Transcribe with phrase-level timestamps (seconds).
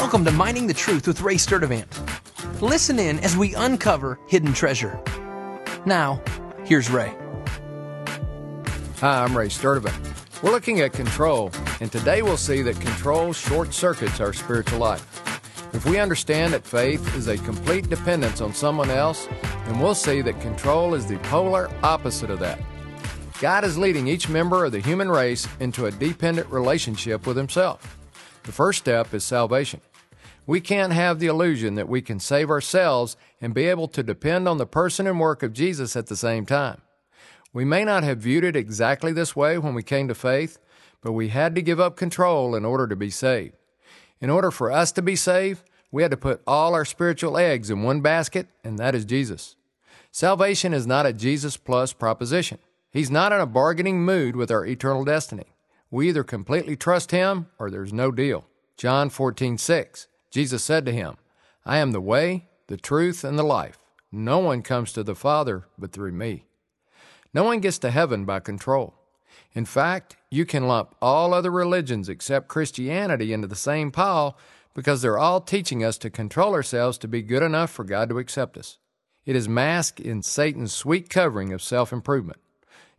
[0.00, 1.86] Welcome to Mining the Truth with Ray Sturdivant.
[2.62, 4.98] Listen in as we uncover hidden treasure.
[5.84, 6.22] Now,
[6.64, 7.14] here's Ray.
[9.00, 10.42] Hi, I'm Ray Sturdivant.
[10.42, 15.22] We're looking at control, and today we'll see that control short circuits our spiritual life.
[15.74, 19.28] If we understand that faith is a complete dependence on someone else,
[19.66, 22.58] then we'll see that control is the polar opposite of that.
[23.38, 27.98] God is leading each member of the human race into a dependent relationship with Himself.
[28.44, 29.82] The first step is salvation.
[30.50, 34.48] We can't have the illusion that we can save ourselves and be able to depend
[34.48, 36.82] on the person and work of Jesus at the same time.
[37.52, 40.58] We may not have viewed it exactly this way when we came to faith,
[41.02, 43.54] but we had to give up control in order to be saved.
[44.20, 47.70] In order for us to be saved, we had to put all our spiritual eggs
[47.70, 49.54] in one basket, and that is Jesus.
[50.10, 52.58] Salvation is not a Jesus plus proposition.
[52.90, 55.54] He's not in a bargaining mood with our eternal destiny.
[55.92, 58.46] We either completely trust him or there's no deal.
[58.76, 60.08] John 14, 6.
[60.30, 61.16] Jesus said to him,
[61.64, 63.78] I am the way, the truth, and the life.
[64.12, 66.44] No one comes to the Father but through me.
[67.32, 68.94] No one gets to heaven by control.
[69.52, 74.36] In fact, you can lump all other religions except Christianity into the same pile
[74.74, 78.18] because they're all teaching us to control ourselves to be good enough for God to
[78.18, 78.78] accept us.
[79.26, 82.38] It is masked in Satan's sweet covering of self improvement.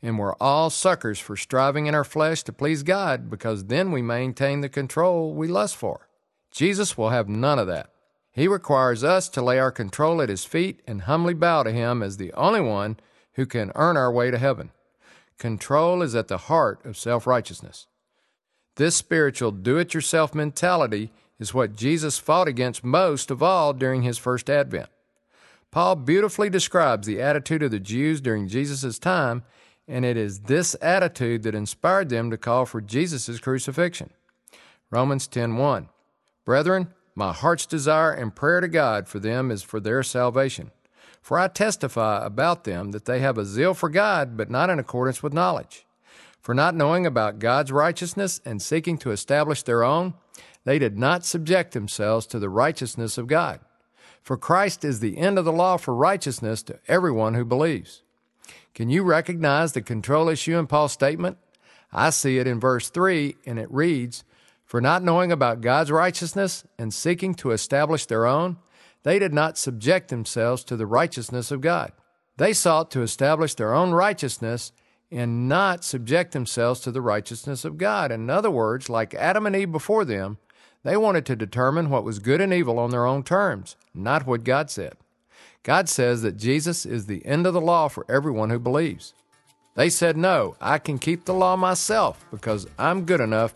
[0.02, 4.02] And we're all suckers for striving in our flesh to please God because then we
[4.02, 6.08] maintain the control we lust for.
[6.52, 7.90] Jesus will have none of that.
[8.32, 12.04] He requires us to lay our control at His feet and humbly bow to Him
[12.04, 12.98] as the only one
[13.34, 14.72] who can earn our way to heaven.
[15.38, 17.88] Control is at the heart of self righteousness.
[18.76, 24.04] This spiritual do it yourself mentality is what Jesus fought against most of all during
[24.04, 24.90] his first advent.
[25.72, 29.44] Paul beautifully describes the attitude of the Jews during Jesus' time,
[29.88, 34.12] and it is this attitude that inspired them to call for Jesus' crucifixion.
[34.90, 35.88] Romans 10:1
[36.46, 40.72] Brethren, my heart's desire and prayer to God for them is for their salvation.
[41.22, 44.80] For I testify about them that they have a zeal for God, but not in
[44.80, 45.86] accordance with knowledge.
[46.42, 50.16] For not knowing about God's righteousness and seeking to establish their own,
[50.64, 53.60] they did not subject themselves to the righteousness of God.
[54.24, 58.02] For Christ is the end of the law for righteousness to everyone who believes.
[58.74, 61.38] Can you recognize the control issue in Paul's statement?
[61.92, 64.24] I see it in verse 3, and it reads,
[64.72, 68.56] for not knowing about God's righteousness and seeking to establish their own,
[69.04, 71.92] they did not subject themselves to the righteousness of God.
[72.38, 74.72] They sought to establish their own righteousness
[75.12, 78.14] and not subject themselves to the righteousness of God.
[78.14, 80.38] In other words, like Adam and Eve before them,
[80.86, 84.46] they wanted to determine what was good and evil on their own terms, not what
[84.46, 84.94] God said.
[85.64, 89.14] God says that Jesus is the end of the law for everyone who believes.
[89.76, 93.54] They said, No, I can keep the law myself because I'm good enough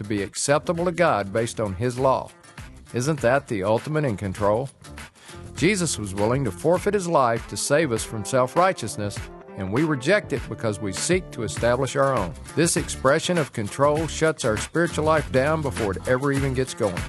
[0.00, 2.30] to be acceptable to God based on His law.
[2.94, 4.70] Isn't that the ultimate in control?
[5.56, 9.18] Jesus was willing to forfeit His life to save us from self righteousness,
[9.58, 12.32] and we reject it because we seek to establish our own.
[12.56, 17.02] This expression of control shuts our spiritual life down before it ever even gets going.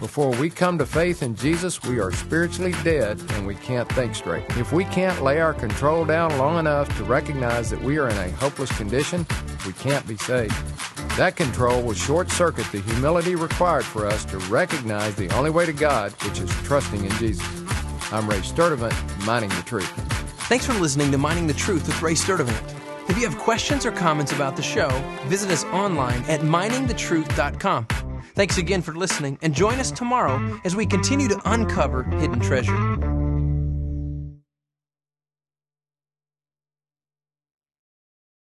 [0.00, 4.14] Before we come to faith in Jesus, we are spiritually dead and we can't think
[4.14, 4.44] straight.
[4.56, 8.16] If we can't lay our control down long enough to recognize that we are in
[8.16, 9.26] a hopeless condition,
[9.66, 10.54] we can't be saved.
[11.16, 15.64] That control will short circuit the humility required for us to recognize the only way
[15.64, 17.46] to God, which is trusting in Jesus.
[18.12, 19.88] I'm Ray Sturdivant, Mining the Truth.
[20.46, 23.08] Thanks for listening to Mining the Truth with Ray Sturdivant.
[23.08, 24.90] If you have questions or comments about the show,
[25.24, 27.86] visit us online at miningthetruth.com.
[28.34, 33.15] Thanks again for listening, and join us tomorrow as we continue to uncover hidden treasure.